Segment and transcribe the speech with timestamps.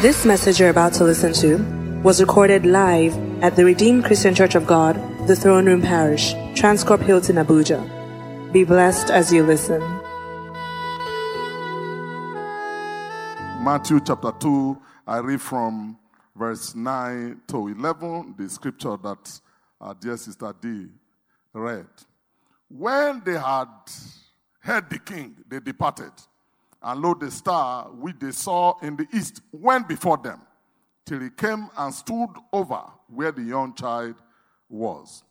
[0.00, 1.56] This message you're about to listen to
[2.04, 4.94] was recorded live at the Redeemed Christian Church of God,
[5.26, 7.82] the Throne Room Parish, Transcorp Hilton, Abuja.
[8.52, 9.80] Be blessed as you listen.
[13.60, 15.98] Matthew chapter 2, I read from
[16.36, 19.40] verse 9 to 11, the scripture that
[19.80, 20.86] our dear sister D
[21.52, 21.88] read.
[22.68, 23.66] When they had
[24.60, 26.12] heard the king, they departed.
[26.82, 30.40] And lo, the star which they saw in the east went before them,
[31.04, 34.14] till he came and stood over where the young child
[34.68, 35.24] was.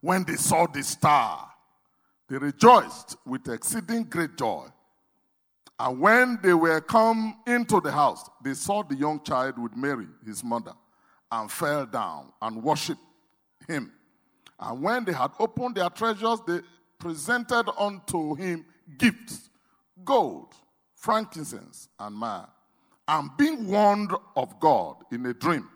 [0.00, 1.50] When they saw the star,
[2.28, 4.66] they rejoiced with exceeding great joy.
[5.78, 10.06] And when they were come into the house, they saw the young child with Mary,
[10.24, 10.72] his mother,
[11.30, 13.00] and fell down and worshipped
[13.66, 13.92] him.
[14.58, 16.60] And when they had opened their treasures, they
[16.98, 18.64] presented unto him
[18.98, 19.49] gifts
[20.04, 20.54] gold,
[20.94, 22.46] frankincense, and myrrh.
[23.08, 25.68] And being warned of God in a dream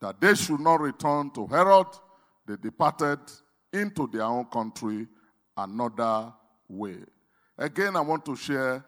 [0.00, 1.86] that they should not return to Herod,
[2.46, 3.20] they departed
[3.72, 5.06] into their own country
[5.56, 6.32] another
[6.68, 6.98] way.
[7.58, 8.84] Again, I want to share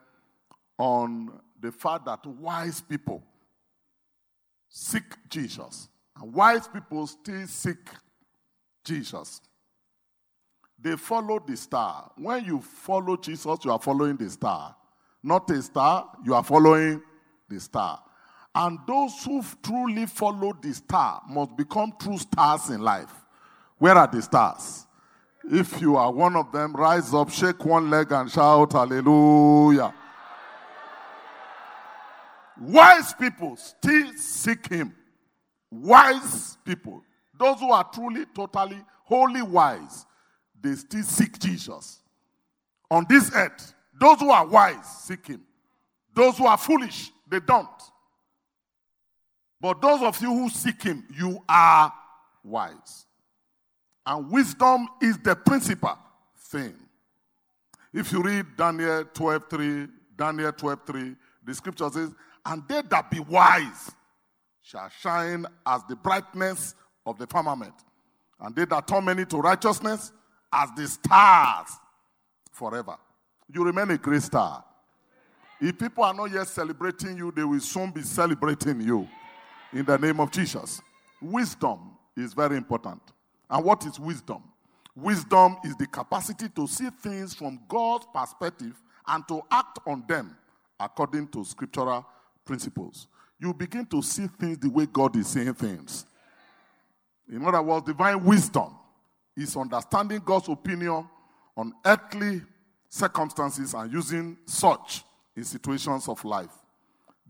[0.79, 3.23] on the fact that wise people
[4.69, 5.89] seek Jesus,
[6.21, 7.89] and wise people still seek
[8.85, 9.41] Jesus.
[10.79, 12.11] They follow the star.
[12.17, 14.77] When you follow Jesus, you are following the star.
[15.23, 17.03] Not a star, you are following
[17.49, 18.03] the star.
[18.55, 23.13] And those who truly follow the star must become true stars in life.
[23.79, 24.87] Where are the stars?
[25.51, 29.95] If you are one of them, rise up, shake one leg, and shout, Hallelujah.
[32.61, 34.95] Wise people still seek him.
[35.71, 37.03] Wise people,
[37.39, 40.07] those who are truly, totally, wholly wise,
[40.67, 42.01] they still seek Jesus.
[42.91, 45.43] On this earth, those who are wise seek him.
[46.15, 47.69] Those who are foolish, they don't.
[49.61, 51.93] But those of you who seek him, you are
[52.45, 53.07] wise.
[54.05, 55.99] And wisdom is the principal
[56.39, 56.75] thing.
[57.93, 63.91] If you read Daniel 12:3, Daniel 12:3, the scripture says, And they that be wise
[64.63, 66.75] shall shine as the brightness
[67.05, 67.75] of the firmament,
[68.41, 70.13] and they that turn many to righteousness
[70.53, 71.71] as the stars
[72.53, 72.97] forever.
[73.53, 74.65] You remain a great star.
[75.61, 79.09] If people are not yet celebrating you, they will soon be celebrating you
[79.73, 80.81] in the name of Jesus.
[81.23, 83.01] Wisdom is very important.
[83.49, 84.43] And what is wisdom?
[84.95, 90.37] Wisdom is the capacity to see things from God's perspective and to act on them
[90.81, 92.07] according to scriptural
[92.45, 93.09] principles.
[93.39, 96.07] You begin to see things the way God is seeing things.
[97.31, 98.75] In other words, divine wisdom
[99.37, 101.09] is understanding God's opinion
[101.57, 102.43] on earthly
[102.89, 105.05] circumstances and using such
[105.37, 106.53] in situations of life.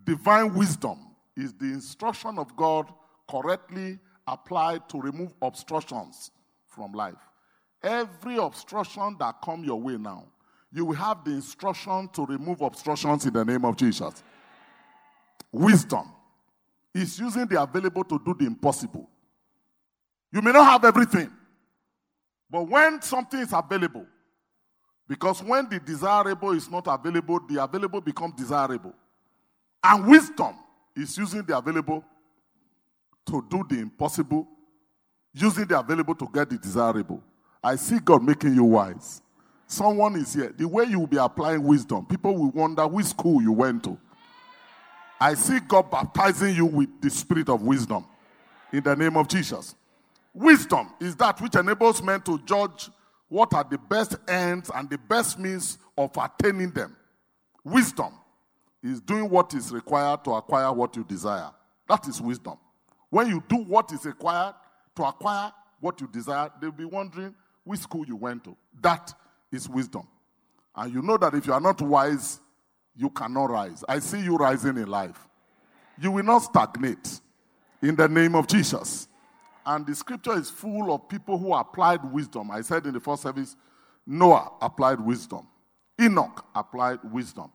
[0.05, 0.99] Divine wisdom
[1.37, 2.93] is the instruction of God
[3.29, 6.31] correctly applied to remove obstructions
[6.67, 7.15] from life.
[7.83, 10.25] Every obstruction that come your way now,
[10.73, 14.23] you will have the instruction to remove obstructions in the name of Jesus.
[15.53, 16.13] Wisdom
[16.95, 19.09] is using the available to do the impossible.
[20.33, 21.31] You may not have everything,
[22.51, 24.07] but when something is available,
[25.09, 28.93] because when the desirable is not available, the available becomes desirable.
[29.83, 30.57] And wisdom
[30.97, 32.05] is using the available
[33.27, 34.49] to do the impossible,
[35.33, 37.23] using the available to get the desirable.
[37.63, 39.23] I see God making you wise.
[39.67, 40.55] Someone is here.
[40.57, 43.99] The way you will be applying wisdom, people will wonder which school you went to.
[45.21, 48.07] I see God baptizing you with the spirit of wisdom
[48.73, 49.75] in the name of Jesus.
[50.37, 52.91] Wisdom is that which enables men to judge
[53.27, 56.95] what are the best ends and the best means of attaining them.
[57.65, 58.13] Wisdom
[58.83, 61.51] is doing what is required to acquire what you desire.
[61.89, 62.59] That is wisdom.
[63.09, 64.57] When you do what is required
[64.97, 68.55] to acquire what you desire, they'll be wondering which school you went to.
[68.83, 69.15] That
[69.51, 70.07] is wisdom.
[70.77, 72.41] And you know that if you are not wise,
[72.95, 73.83] you cannot rise.
[73.89, 75.19] I see you rising in life.
[75.99, 77.23] You will not stagnate
[77.81, 79.09] in the name of Jesus.
[79.67, 82.51] And the scripture is full of people who applied wisdom.
[82.53, 83.57] I said in the first service,
[84.07, 85.47] Noah applied wisdom,
[86.01, 87.51] Enoch applied wisdom.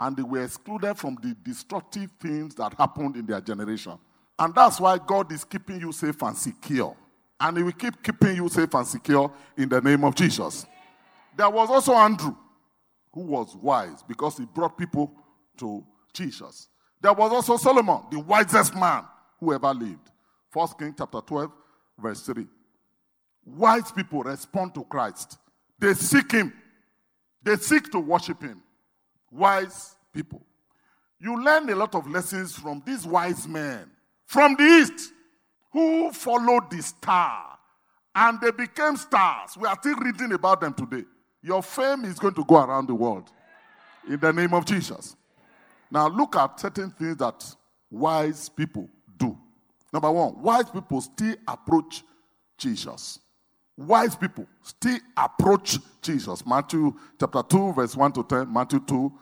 [0.00, 3.98] And they were excluded from the destructive things that happened in their generation.
[4.38, 6.96] And that's why God is keeping you safe and secure.
[7.38, 10.64] And He will keep keeping you safe and secure in the name of Jesus.
[11.36, 12.34] There was also Andrew,
[13.12, 15.12] who was wise because he brought people
[15.58, 16.68] to Jesus.
[17.00, 19.04] There was also Solomon, the wisest man
[19.38, 20.10] who ever lived.
[20.50, 21.50] First King chapter 12,
[21.98, 22.46] verse 3.
[23.46, 25.38] Wise people respond to Christ.
[25.78, 26.52] They seek him.
[27.42, 28.62] They seek to worship him.
[29.30, 30.42] Wise people.
[31.18, 33.90] You learn a lot of lessons from these wise men
[34.26, 35.12] from the east
[35.72, 37.58] who followed the star
[38.14, 39.56] and they became stars.
[39.56, 41.04] We are still reading about them today.
[41.42, 43.30] Your fame is going to go around the world
[44.08, 45.16] in the name of Jesus.
[45.90, 47.44] Now, look at certain things that
[47.90, 48.88] wise people.
[49.92, 52.02] Number one, wise people still approach
[52.56, 53.18] Jesus.
[53.76, 56.44] Wise people still approach Jesus.
[56.46, 58.52] Matthew chapter 2, verse 1 to 10.
[58.52, 59.12] Matthew 2,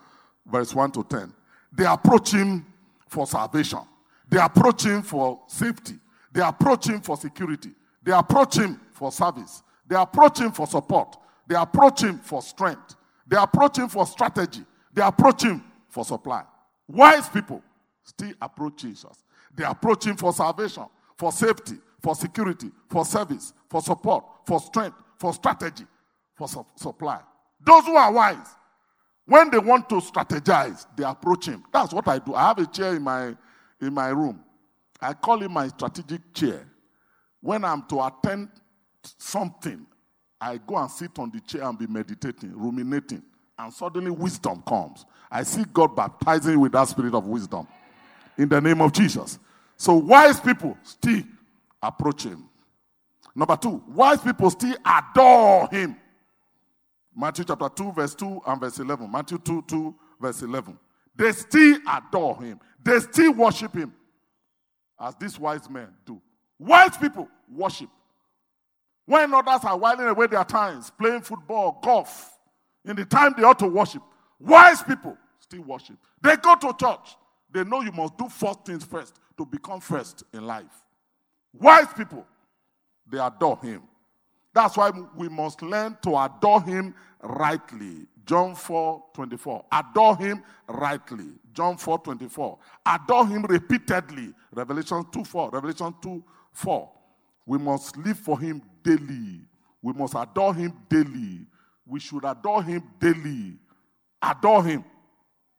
[0.47, 1.33] verse 1 to 10.
[1.73, 2.67] They approach him
[3.09, 3.81] for salvation.
[4.29, 5.95] They approach him for safety.
[6.33, 7.71] They approach him for security.
[8.03, 9.63] They approach him for service.
[9.87, 11.17] They approach him for support.
[11.47, 12.97] They approach him for strength.
[13.27, 14.65] They approach him for strategy.
[14.93, 16.43] They approach him for supply.
[16.89, 17.63] Wise people
[18.03, 19.25] still approach Jesus.
[19.59, 20.85] They approach him for salvation,
[21.17, 25.85] for safety, for security, for service, for support, for strength, for strategy,
[26.37, 27.21] for su- supply.
[27.61, 28.47] Those who are wise,
[29.27, 31.65] when they want to strategize, they approach him.
[31.73, 32.35] That's what I do.
[32.37, 33.37] I have a chair in my
[33.81, 34.45] in my room.
[35.01, 36.65] I call it my strategic chair.
[37.41, 38.51] When I'm to attend
[39.03, 39.85] something,
[40.41, 43.25] I go and sit on the chair and be meditating, ruminating,
[43.59, 45.05] and suddenly wisdom comes.
[45.29, 47.67] I see God baptizing with that spirit of wisdom
[48.37, 49.41] in the name of Jesus.
[49.79, 51.23] So wise people still
[51.81, 52.49] approach him.
[53.35, 55.97] Number two, wise people still adore him.
[57.17, 59.11] Matthew chapter 2, verse 2 and verse 11.
[59.11, 60.79] Matthew 2, 2, verse 11.
[61.15, 62.61] They still adore him.
[62.83, 63.95] They still worship him
[65.01, 66.21] as these wise men do.
[66.59, 67.89] Wise people worship.
[69.07, 72.37] When others are whiling away their times, playing football, golf,
[72.85, 74.03] in the time they ought to worship,
[74.41, 75.97] wise people still worship.
[76.21, 77.17] They go to church.
[77.53, 80.85] They know you must do first things first to become first in life.
[81.55, 82.27] Wise people,
[83.11, 83.83] they adore him.
[84.53, 88.07] That's why we must learn to adore him rightly.
[88.27, 89.65] John 4 24.
[89.73, 91.29] Adore him rightly.
[91.53, 92.59] John 4 24.
[92.85, 94.35] Adore him repeatedly.
[94.53, 95.51] Revelation 2 4.
[95.51, 96.91] Revelation 2 4.
[97.47, 99.41] We must live for him daily.
[99.81, 101.47] We must adore him daily.
[101.87, 103.57] We should adore him daily.
[104.21, 104.85] Adore him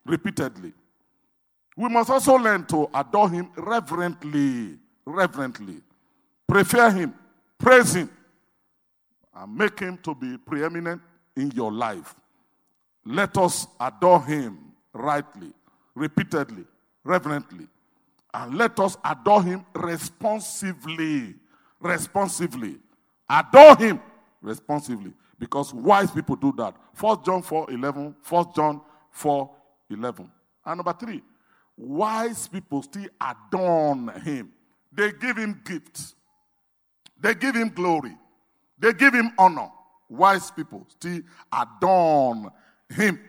[0.06, 0.74] repeatedly.
[1.80, 4.78] We must also learn to adore him reverently.
[5.06, 5.78] Reverently.
[6.46, 7.14] Prefer him.
[7.58, 8.10] Praise him.
[9.34, 11.02] And make him to be preeminent
[11.38, 12.14] in your life.
[13.06, 15.54] Let us adore him rightly,
[15.96, 16.66] repeatedly,
[17.06, 17.66] reverently.
[18.34, 21.34] And let us adore him responsively.
[21.80, 22.76] Responsively.
[23.30, 24.02] Adore him
[24.42, 25.14] responsively.
[25.40, 26.76] Because wise people do that.
[27.00, 28.16] 1 John 4 11.
[28.28, 28.82] 1 John
[29.12, 29.50] 4
[29.92, 30.30] 11.
[30.66, 31.24] And number three,
[31.80, 34.52] wise people still adorn him.
[34.92, 36.16] They give him gifts.
[37.20, 38.16] They give him glory.
[38.78, 39.70] They give him honor.
[40.10, 41.22] Wise people still
[41.52, 42.50] adorn
[42.90, 43.20] him.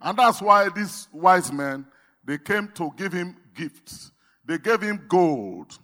[0.00, 1.86] And that's why these wise men,
[2.24, 4.12] they came to give him gifts.
[4.44, 5.78] They gave him gold,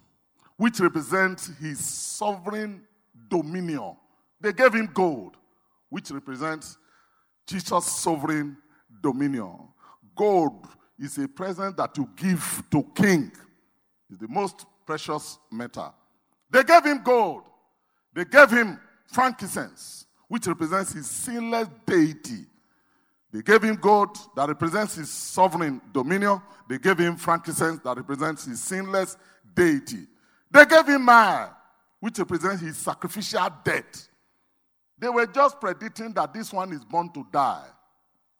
[0.57, 2.81] which represents his sovereign
[3.29, 3.97] dominion.
[4.39, 5.35] They gave him gold,
[5.89, 6.77] which represents
[7.45, 8.57] Jesus' sovereign
[9.01, 9.67] dominion.
[10.15, 10.65] Gold
[10.99, 13.31] is a present that you give to king.
[14.09, 15.93] It's the most precious metal.
[16.49, 17.43] They gave him gold.
[18.13, 18.79] They gave him
[19.11, 22.45] frankincense, which represents his sinless deity.
[23.31, 26.41] They gave him gold that represents his sovereign dominion.
[26.69, 29.17] They gave him frankincense that represents his sinless
[29.53, 30.07] deity.
[30.49, 31.49] They gave him myrrh,
[31.99, 34.07] which represents his sacrificial death.
[34.97, 37.65] They were just predicting that this one is born to die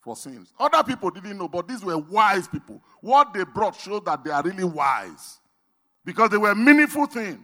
[0.06, 0.54] for sins.
[0.60, 2.82] Other people didn't know, but these were wise people.
[3.02, 5.40] What they brought showed that they are really wise
[6.06, 7.40] because they were meaningful things.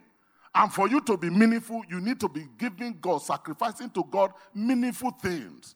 [0.53, 4.31] And for you to be meaningful, you need to be giving God, sacrificing to God
[4.53, 5.75] meaningful things.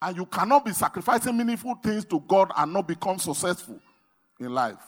[0.00, 3.78] And you cannot be sacrificing meaningful things to God and not become successful
[4.40, 4.78] in life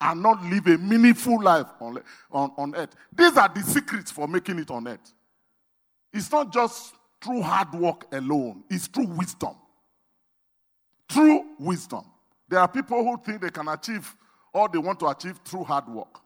[0.00, 2.96] and not live a meaningful life on, on, on earth.
[3.14, 5.12] These are the secrets for making it on earth.
[6.12, 9.54] It's not just through hard work alone, it's through wisdom.
[11.12, 12.04] True wisdom.
[12.48, 14.14] There are people who think they can achieve
[14.52, 16.20] all they want to achieve through hard work.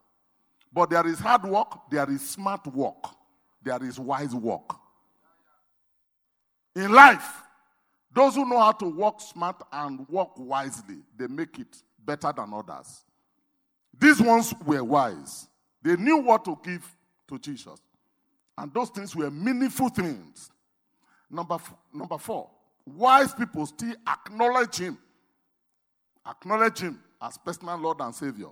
[0.73, 3.07] But there is hard work, there is smart work,
[3.63, 4.77] there is wise work.
[6.75, 7.43] In life,
[8.15, 12.53] those who know how to work smart and work wisely, they make it better than
[12.53, 13.05] others.
[13.99, 15.49] These ones were wise.
[15.83, 16.87] They knew what to give
[17.29, 17.81] to Jesus.
[18.59, 20.51] And those things were meaningful things.
[21.31, 22.51] Number, f- number four,
[22.87, 24.99] wise people still acknowledge him.
[26.29, 28.49] Acknowledge him as personal Lord and Savior.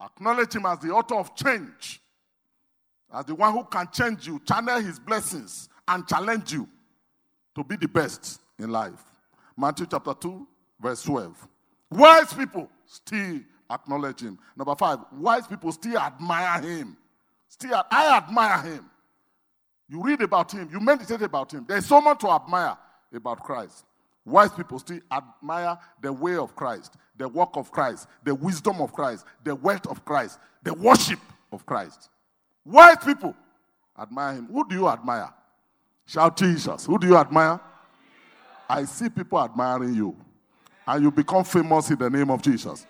[0.00, 2.00] Acknowledge him as the author of change.
[3.12, 6.68] As the one who can change you, channel his blessings, and challenge you
[7.54, 9.02] to be the best in life.
[9.56, 10.46] Matthew chapter 2,
[10.80, 11.48] verse 12.
[11.90, 14.38] Wise people still acknowledge him.
[14.56, 16.96] Number five, wise people still admire him.
[17.48, 18.90] Still, I admire him.
[19.88, 21.64] You read about him, you meditate about him.
[21.68, 22.76] There's so much to admire
[23.14, 23.84] about Christ.
[24.24, 28.92] Wise people still admire the way of Christ, the work of Christ, the wisdom of
[28.92, 31.20] Christ, the wealth of Christ, the worship
[31.52, 32.08] of Christ.
[32.64, 33.34] Wise people
[33.98, 34.46] admire him.
[34.46, 35.32] Who do you admire?
[36.06, 36.86] Shout Jesus.
[36.86, 37.60] Who do you admire?
[38.68, 40.16] I see people admiring you.
[40.86, 42.86] And you become famous in the name of Jesus.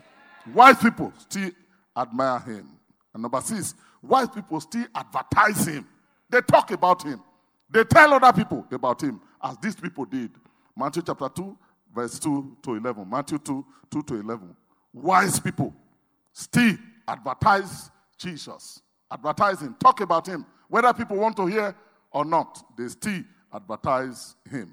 [0.52, 1.50] Wise people still
[1.96, 2.68] admire him.
[3.12, 5.86] And number six, wise people still advertise him.
[6.30, 7.22] They talk about him.
[7.74, 10.30] They tell other people about him, as these people did.
[10.76, 11.58] Matthew chapter 2,
[11.92, 13.10] verse 2 to 11.
[13.10, 14.56] Matthew 2, 2 to 11.
[14.92, 15.74] Wise people
[16.32, 16.76] still
[17.08, 20.46] advertise Jesus, advertise him, talk about him.
[20.68, 21.74] Whether people want to hear
[22.12, 24.72] or not, they still advertise him.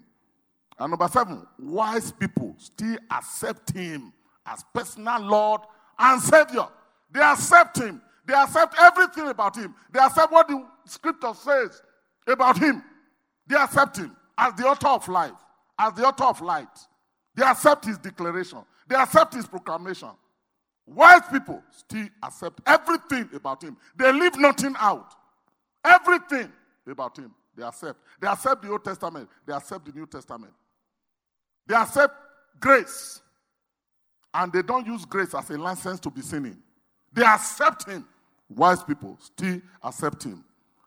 [0.77, 4.13] And number seven, wise people still accept him
[4.45, 5.61] as personal Lord
[5.97, 6.67] and Savior.
[7.11, 7.99] They accept him.
[8.27, 9.73] They accept everything about him.
[9.91, 11.81] They accept what the scripture says
[12.27, 12.83] about him.
[13.47, 15.31] They accept him as the author of life,
[15.77, 16.67] as the author of light.
[17.35, 18.59] They accept his declaration.
[18.87, 20.09] They accept his proclamation.
[20.85, 23.77] Wise people still accept everything about him.
[23.95, 25.13] They leave nothing out.
[25.83, 26.51] Everything
[26.87, 27.99] about him, they accept.
[28.19, 29.29] They accept the Old Testament.
[29.45, 30.53] They accept the New Testament.
[31.65, 32.13] They accept
[32.59, 33.21] grace.
[34.33, 36.57] And they don't use grace as a license to be sinning.
[37.13, 38.05] They accept him.
[38.49, 40.43] Wise people still accept him.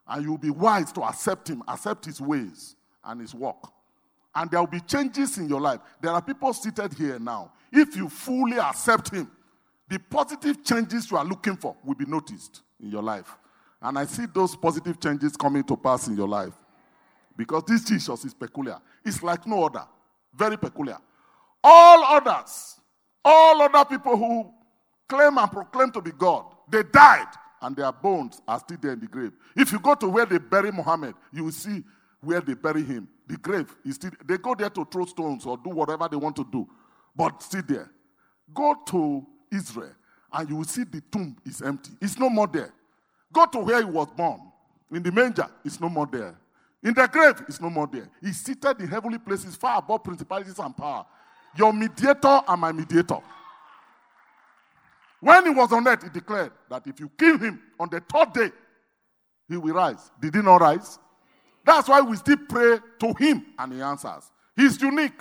[0.06, 3.70] And you'll be wise to accept him, accept his ways and his work.
[4.34, 5.80] And there will be changes in your life.
[6.00, 7.52] There are people seated here now.
[7.72, 9.30] If you fully accept him,
[9.88, 13.36] the positive changes you are looking for will be noticed in your life.
[13.80, 16.54] And I see those positive changes coming to pass in your life.
[17.36, 18.78] Because this Jesus is peculiar.
[19.04, 19.84] It's like no other.
[20.34, 20.98] Very peculiar.
[21.62, 22.80] All others,
[23.24, 24.50] all other people who
[25.08, 27.28] claim and proclaim to be God, they died
[27.64, 29.32] and their bones are still there in the grave.
[29.56, 31.82] If you go to where they bury Muhammad, you will see
[32.20, 33.08] where they bury him.
[33.26, 36.36] The grave is still, they go there to throw stones or do whatever they want
[36.36, 36.68] to do,
[37.16, 37.90] but still there.
[38.52, 39.94] Go to Israel
[40.32, 41.92] and you will see the tomb is empty.
[42.02, 42.72] It's no more there.
[43.32, 44.40] Go to where he was born.
[44.92, 46.38] In the manger, it's no more there.
[46.82, 48.10] In the grave, it's no more there.
[48.20, 51.06] He's seated in heavenly places far above principalities and power.
[51.56, 53.20] Your mediator and my mediator.
[55.24, 58.34] When he was on earth, he declared that if you kill him on the third
[58.34, 58.50] day,
[59.48, 60.10] he will rise.
[60.20, 60.98] Did he not rise?
[61.64, 64.30] That's why we still pray to him and he answers.
[64.54, 65.18] He's unique.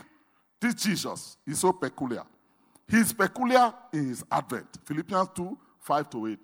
[0.60, 2.24] This Jesus is so peculiar.
[2.86, 4.68] He's peculiar in his advent.
[4.84, 6.40] Philippians 2 5 to 8.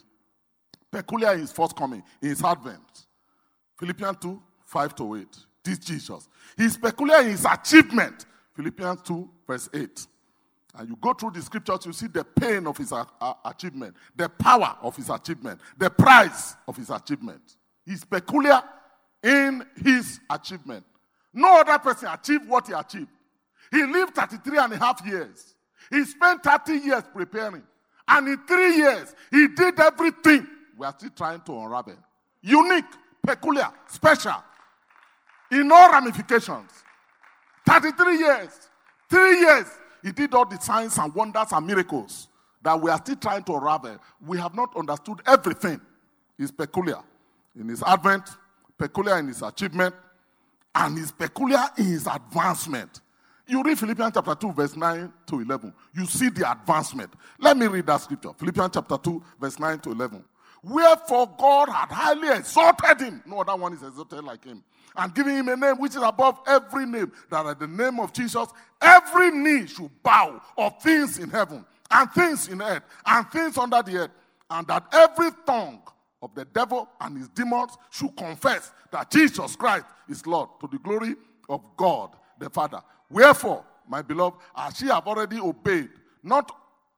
[0.89, 3.07] Peculiar in his first coming, in his advent.
[3.77, 5.27] Philippians 2 5 to 8.
[5.65, 6.29] This Jesus.
[6.55, 8.25] He's peculiar in his achievement.
[8.53, 10.07] Philippians 2, verse 8.
[10.75, 12.93] And you go through the scriptures, you see the pain of his
[13.43, 17.41] achievement, the power of his achievement, the price of his achievement.
[17.85, 18.61] He's peculiar
[19.23, 20.85] in his achievement.
[21.33, 23.09] No other person achieved what he achieved.
[23.71, 25.55] He lived 33 and a half years.
[25.89, 27.63] He spent 30 years preparing.
[28.07, 30.47] And in three years, he did everything.
[30.77, 31.97] We are still trying to unravel.
[32.41, 32.85] Unique,
[33.25, 34.43] peculiar, special,
[35.51, 36.71] in all ramifications.
[37.67, 38.69] 33 years.
[39.09, 39.67] Three years.
[40.03, 42.27] He did all the signs and wonders and miracles
[42.61, 43.97] that we are still trying to unravel.
[44.25, 45.79] We have not understood everything.
[46.37, 46.99] He's peculiar
[47.59, 48.23] in his advent,
[48.77, 49.93] peculiar in his achievement,
[50.75, 53.01] and he's peculiar in his advancement.
[53.47, 55.73] You read Philippians chapter 2, verse 9 to 11.
[55.95, 57.11] You see the advancement.
[57.39, 58.31] Let me read that scripture.
[58.37, 60.23] Philippians chapter 2, verse 9 to 11.
[60.63, 63.23] Wherefore God had highly exalted him.
[63.25, 64.63] No other one is exalted like him.
[64.95, 68.11] And giving him a name which is above every name, that at the name of
[68.11, 68.49] Jesus,
[68.81, 73.81] every knee should bow of things in heaven, and things in earth, and things under
[73.81, 74.11] the earth,
[74.49, 75.81] and that every tongue
[76.21, 80.79] of the devil and his demons should confess that Jesus Christ is Lord to the
[80.79, 81.15] glory
[81.47, 82.81] of God the Father.
[83.09, 85.89] Wherefore, my beloved, as ye have already obeyed,
[86.23, 86.51] not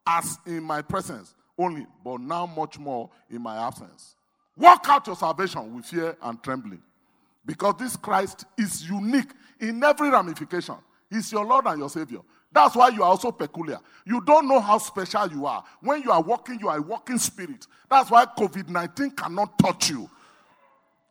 [0.07, 4.15] as in my presence only, but now much more in my absence.
[4.57, 6.81] Work out your salvation with fear and trembling.
[7.45, 10.75] Because this Christ is unique in every ramification.
[11.09, 12.19] He's your Lord and your Savior.
[12.51, 13.79] That's why you are also peculiar.
[14.05, 15.63] You don't know how special you are.
[15.79, 17.65] When you are walking, you are a walking spirit.
[17.89, 20.09] That's why COVID 19 cannot touch you.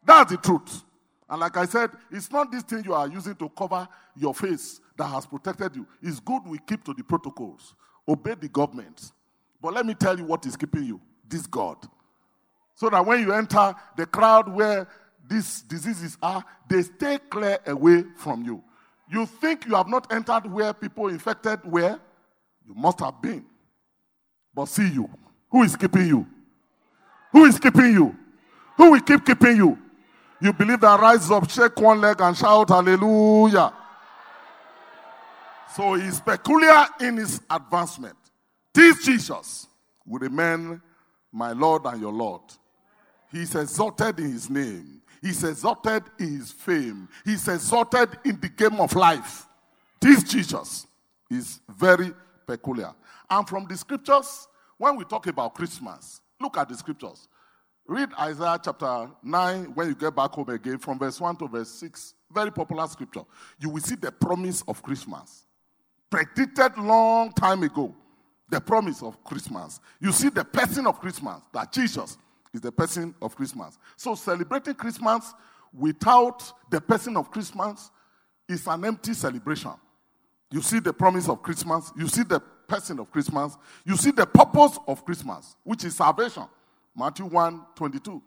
[0.04, 0.82] That's the truth.
[1.28, 4.80] And like I said, it's not this thing you are using to cover your face
[4.96, 5.86] that has protected you.
[6.02, 7.74] It's good we keep to the protocols,
[8.06, 9.12] obey the government.
[9.62, 11.76] But let me tell you what is keeping you this God.
[12.74, 14.88] So that when you enter the crowd where
[15.28, 18.62] these diseases are, they stay clear away from you.
[19.10, 21.98] You think you have not entered where people infected were?
[22.66, 23.44] You must have been.
[24.54, 25.08] but see you.
[25.50, 26.26] Who is keeping you?
[27.32, 28.16] Who is keeping you?
[28.76, 29.78] Who will keep keeping you?
[30.40, 33.72] You believe that rise up, shake one leg, and shout hallelujah.
[35.74, 38.16] So he's peculiar in his advancement.
[38.72, 39.66] This Jesus
[40.06, 40.80] will remain
[41.32, 42.42] my Lord and your Lord.
[43.30, 45.02] He's exalted in his name.
[45.22, 47.08] He's exalted in his fame.
[47.24, 49.46] He's exalted in the game of life.
[50.00, 50.86] This Jesus
[51.30, 52.12] is very
[52.46, 52.92] peculiar.
[53.28, 54.48] And from the scriptures,
[54.78, 57.28] when we talk about Christmas, look at the scriptures.
[57.86, 61.70] Read Isaiah chapter 9 when you get back home again, from verse 1 to verse
[61.70, 62.14] 6.
[62.32, 63.22] Very popular scripture.
[63.58, 65.44] You will see the promise of Christmas.
[66.08, 67.94] Predicted long time ago.
[68.50, 69.80] The promise of Christmas.
[70.00, 72.18] You see the person of Christmas, that Jesus
[72.52, 73.78] is the person of Christmas.
[73.96, 75.32] So celebrating Christmas
[75.72, 77.90] without the person of Christmas
[78.48, 79.72] is an empty celebration.
[80.50, 84.26] You see the promise of Christmas, you see the person of Christmas, you see the
[84.26, 86.44] purpose of Christmas, which is salvation.
[86.96, 88.22] Matthew 1 22.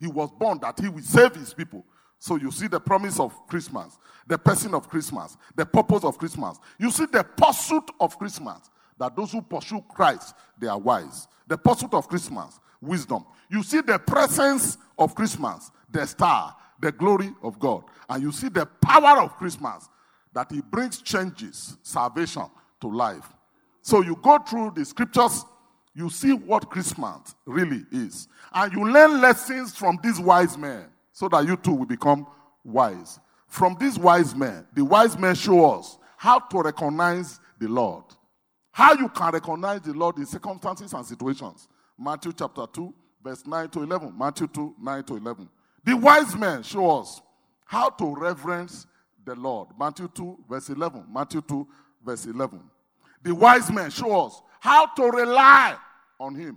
[0.00, 1.84] He was born that he will save his people.
[2.18, 6.58] So you see the promise of Christmas, the person of Christmas, the purpose of Christmas.
[6.78, 11.28] You see the pursuit of Christmas, that those who pursue Christ, they are wise.
[11.46, 13.24] The pursuit of Christmas, wisdom.
[13.50, 17.84] You see the presence of Christmas, the star, the glory of God.
[18.08, 19.88] And you see the power of Christmas,
[20.34, 22.44] that it brings changes, salvation
[22.80, 23.26] to life.
[23.82, 25.44] So you go through the scriptures,
[25.94, 28.28] you see what Christmas really is.
[28.52, 32.26] And you learn lessons from these wise men so that you too will become
[32.64, 33.18] wise.
[33.48, 38.04] From these wise men, the wise men show us how to recognize the Lord.
[38.78, 41.66] How you can recognize the Lord in circumstances and situations.
[41.98, 42.94] Matthew chapter 2,
[43.24, 44.16] verse 9 to 11.
[44.16, 45.48] Matthew 2, 9 to 11.
[45.84, 47.20] The wise men show us
[47.64, 48.86] how to reverence
[49.24, 49.70] the Lord.
[49.76, 51.06] Matthew 2, verse 11.
[51.12, 51.66] Matthew 2,
[52.04, 52.60] verse 11.
[53.24, 55.76] The wise men show us how to rely
[56.20, 56.56] on Him.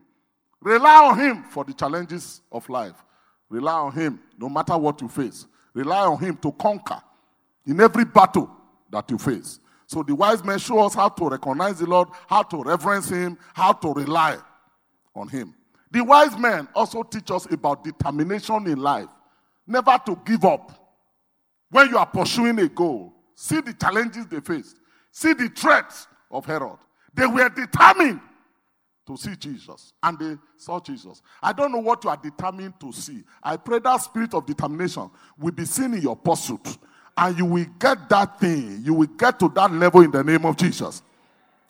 [0.62, 3.04] Rely on Him for the challenges of life.
[3.50, 5.48] Rely on Him no matter what you face.
[5.74, 7.02] Rely on Him to conquer
[7.66, 8.48] in every battle
[8.92, 9.60] that you face.
[9.92, 13.38] So the wise men show us how to recognize the Lord, how to reverence Him,
[13.54, 14.38] how to rely
[15.14, 15.54] on Him.
[15.92, 19.10] The wise men also teach us about determination in life,
[19.68, 20.72] never to give up.
[21.70, 24.78] When you are pursuing a goal, see the challenges they faced,
[25.12, 26.78] see the threats of Herod.
[27.14, 28.22] They were determined
[29.08, 31.22] to see Jesus, and they saw Jesus.
[31.44, 33.26] I don't know what you are determined to see.
[33.44, 36.78] I pray that spirit of determination will be seen in your pursuit,
[37.18, 38.82] and you will get that thing.
[38.84, 41.02] You will get to that level in the name of Jesus.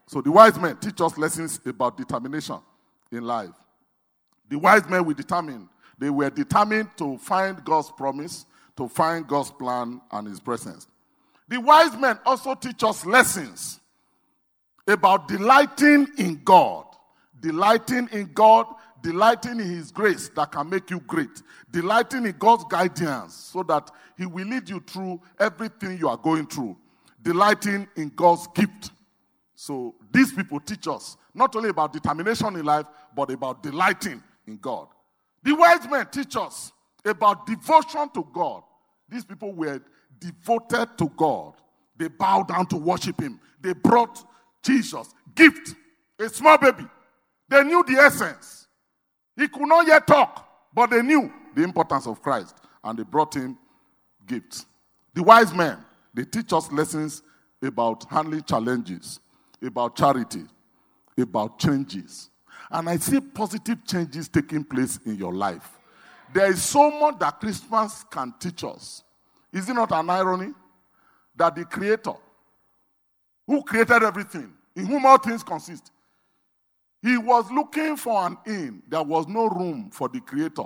[0.08, 2.60] So the wise men teach us lessons about determination
[3.12, 3.50] in life.
[4.50, 5.68] The wise men were determined.
[5.98, 8.46] They were determined to find God's promise
[8.78, 10.88] to find God's plan and His presence.
[11.48, 13.80] The wise men also teach us lessons
[14.88, 16.86] about delighting in God,
[17.40, 18.66] delighting in God,
[19.02, 23.90] delighting in His grace that can make you great, delighting in God's guidance so that
[24.18, 26.78] He will lead you through everything you are going through,
[27.22, 28.92] delighting in God's gift.
[29.56, 32.86] So these people teach us not only about determination in life,
[33.16, 34.88] but about delighting in God.
[35.44, 36.72] The wise men teach us
[37.06, 38.64] about devotion to God.
[39.10, 39.82] These people were
[40.20, 41.54] devoted to God.
[41.98, 43.40] They bowed down to worship Him.
[43.60, 44.24] They brought
[44.64, 45.76] Jesus gift,
[46.20, 46.86] a small baby.
[47.50, 48.61] They knew the essence.
[49.36, 53.34] He could not yet talk, but they knew the importance of Christ, and they brought
[53.34, 53.58] him
[54.28, 54.66] gifts.
[55.14, 55.78] The wise men,
[56.14, 57.24] they teach us lessons
[57.62, 59.20] about handling challenges,
[59.62, 60.44] about charity,
[61.18, 62.30] about changes.
[62.70, 65.78] And I see positive changes taking place in your life.
[66.34, 69.04] There is so much that Christmas can teach us.
[69.52, 70.54] Is it not an irony
[71.36, 72.14] that the Creator,
[73.46, 75.92] who created everything, in whom all things consist,
[77.02, 78.84] he was looking for an inn.
[78.88, 80.66] There was no room for the Creator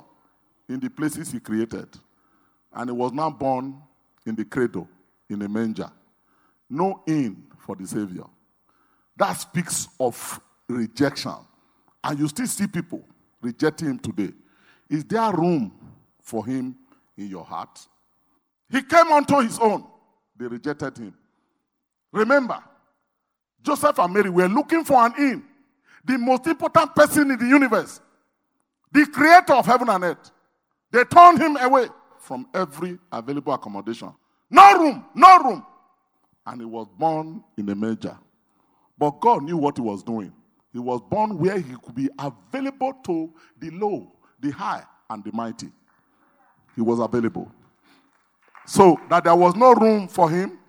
[0.67, 1.87] in the places he created.
[2.73, 3.81] And he was now born
[4.25, 4.89] in the cradle,
[5.29, 5.89] in a manger.
[6.69, 8.25] No inn for the Savior.
[9.15, 11.35] That speaks of rejection.
[12.03, 13.03] And you still see people
[13.41, 14.33] rejecting him today.
[14.89, 15.71] Is there room
[16.21, 16.75] for him
[17.17, 17.79] in your heart?
[18.69, 19.85] He came unto his own.
[20.37, 21.13] They rejected him.
[22.11, 22.61] Remember,
[23.61, 25.43] Joseph and Mary were looking for an inn.
[26.05, 27.99] The most important person in the universe,
[28.91, 30.31] the creator of heaven and earth.
[30.91, 31.87] They turned him away
[32.19, 34.13] from every available accommodation.
[34.49, 35.65] No room, no room.
[36.45, 38.17] And he was born in a manger.
[38.97, 40.31] But God knew what he was doing.
[40.71, 45.31] He was born where he could be available to the low, the high, and the
[45.31, 45.71] mighty.
[46.75, 47.51] He was available.
[48.65, 50.59] So that there was no room for him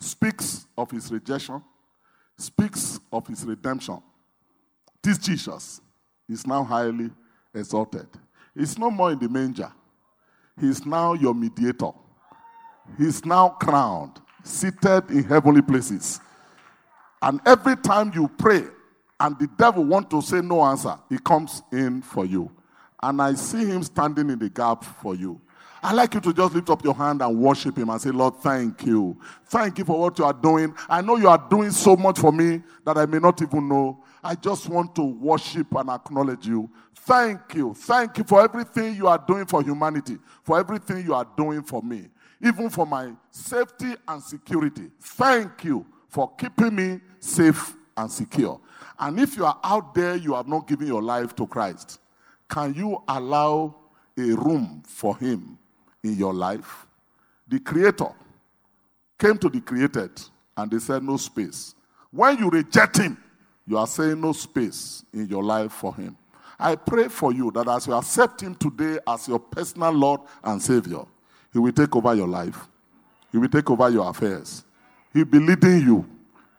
[0.00, 1.62] speaks of his rejection,
[2.36, 4.00] speaks of his redemption.
[5.02, 5.80] This Jesus
[6.28, 7.10] is now highly
[7.54, 8.06] exalted.
[8.54, 9.72] He's no more in the manger.
[10.60, 11.92] He's now your mediator.
[12.96, 16.20] He's now crowned, seated in heavenly places.
[17.22, 18.64] And every time you pray
[19.20, 22.50] and the devil want to say no answer, he comes in for you.
[23.02, 25.40] And I see him standing in the gap for you.
[25.82, 28.36] I like you to just lift up your hand and worship him and say, Lord,
[28.36, 29.16] thank you.
[29.46, 30.74] Thank you for what you are doing.
[30.88, 34.02] I know you are doing so much for me that I may not even know.
[34.22, 36.68] I just want to worship and acknowledge you.
[36.94, 37.74] Thank you.
[37.74, 41.82] Thank you for everything you are doing for humanity, for everything you are doing for
[41.82, 42.08] me,
[42.42, 44.90] even for my safety and security.
[45.00, 48.60] Thank you for keeping me safe and secure.
[48.98, 52.00] And if you are out there, you have not given your life to Christ,
[52.48, 53.76] can you allow
[54.16, 55.58] a room for Him
[56.08, 56.86] in your life?
[57.46, 58.12] The Creator
[59.18, 60.10] came to the created
[60.56, 61.74] and they said, No space.
[62.10, 63.16] When you reject Him,
[63.66, 66.16] you are saying no space in your life for Him.
[66.58, 70.60] I pray for you that as you accept Him today as your personal Lord and
[70.60, 71.04] Savior,
[71.52, 72.66] He will take over your life,
[73.30, 74.64] He will take over your affairs,
[75.12, 76.08] He will be leading you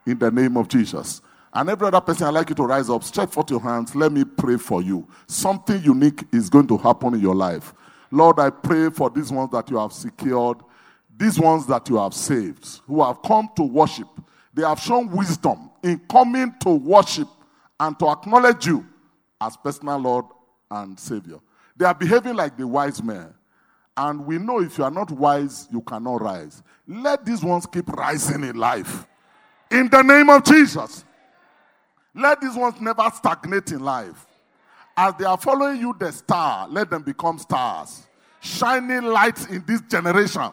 [0.05, 1.21] in the name of Jesus.
[1.51, 3.95] And every other person, I'd like you to rise up, stretch forth your hands.
[3.95, 5.07] Let me pray for you.
[5.25, 7.73] Something unique is going to happen in your life.
[8.11, 10.57] Lord, I pray for these ones that you have secured,
[11.17, 14.07] these ones that you have saved, who have come to worship.
[14.53, 17.27] They have shown wisdom in coming to worship
[17.79, 18.85] and to acknowledge you
[19.39, 20.25] as personal Lord
[20.71, 21.39] and Savior.
[21.77, 23.33] They are behaving like the wise men.
[23.95, 26.63] And we know if you are not wise, you cannot rise.
[26.87, 29.05] Let these ones keep rising in life.
[29.69, 31.03] In the name of Jesus.
[32.15, 34.25] Let these ones never stagnate in life.
[35.01, 38.05] As they are following you, the star, let them become stars,
[38.41, 40.51] shining lights in this generation.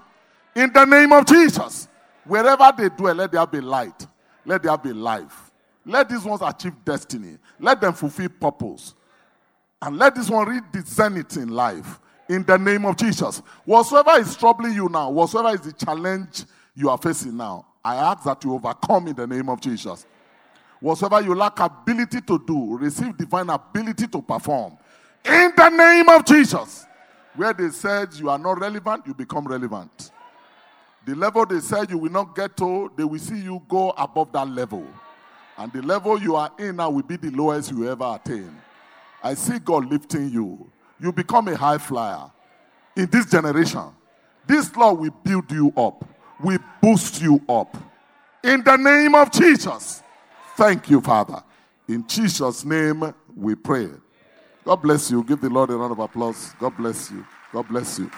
[0.55, 1.89] In the name of Jesus.
[2.25, 4.07] Wherever they dwell, let there be light.
[4.45, 5.51] Let there be life.
[5.85, 7.39] Let these ones achieve destiny.
[7.59, 8.95] Let them fulfill purpose.
[9.83, 11.99] And let this one read the zenith in life.
[12.29, 13.43] In the name of Jesus.
[13.65, 16.45] Whatsoever is troubling you now, whatsoever is the challenge
[16.77, 20.07] you are facing now, I ask that you overcome in the name of Jesus.
[20.81, 24.77] Whatsoever you lack ability to do, receive divine ability to perform.
[25.25, 26.85] In the name of Jesus.
[27.35, 30.11] Where they said you are not relevant, you become relevant.
[31.05, 34.33] The level they said you will not get to, they will see you go above
[34.33, 34.87] that level.
[35.59, 38.55] And the level you are in now will be the lowest you ever attain.
[39.23, 40.71] I see God lifting you.
[41.01, 42.31] You become a high flyer
[42.97, 43.85] in this generation.
[44.47, 46.05] This law will build you up
[46.41, 47.77] will boost you up.
[48.43, 50.03] In the name of Jesus.
[50.57, 51.43] Thank you, Father.
[51.87, 53.91] In Jesus' name we pray.
[54.65, 55.23] God bless you.
[55.23, 56.55] Give the Lord a round of applause.
[56.59, 57.25] God bless you.
[57.53, 58.11] God bless you.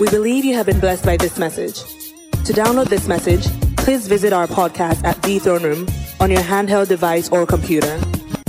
[0.00, 1.84] We believe you have been blessed by this message.
[2.44, 5.86] To download this message, please visit our podcast at The Throne Room
[6.18, 7.98] on your handheld device or computer.